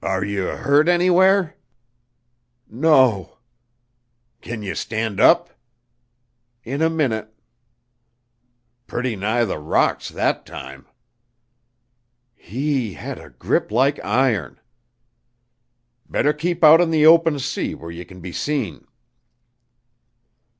"Are 0.00 0.24
you 0.24 0.44
hurt 0.46 0.86
anywhere?" 0.88 1.56
"No." 2.68 3.38
"Can 4.42 4.62
ye 4.62 4.74
stand 4.74 5.18
up?" 5.18 5.50
"In 6.62 6.80
a 6.80 6.88
minute." 6.88 7.34
"Pretty 8.86 9.16
nigh 9.16 9.44
the 9.44 9.58
rocks 9.58 10.08
that 10.10 10.46
time." 10.46 10.86
"He 12.36 12.92
had 12.94 13.18
a 13.18 13.30
grip 13.30 13.72
like 13.72 13.98
iron." 14.04 14.60
"Better 16.08 16.32
keep 16.32 16.62
out 16.62 16.80
in 16.80 16.92
the 16.92 17.04
open 17.04 17.40
sea 17.40 17.74
where 17.74 17.90
ye 17.90 18.04
can 18.04 18.20
be 18.20 18.30
seen." 18.30 18.86